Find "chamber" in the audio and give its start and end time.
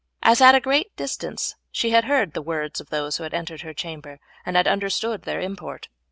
3.71-4.19